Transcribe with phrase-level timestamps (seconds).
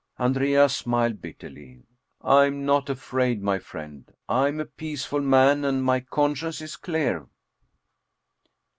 [0.17, 1.83] Andrea smiled bitterly."
[2.23, 4.11] I am not afraid, my friend.
[4.27, 7.27] I am a peaceful man and my conscience is clear."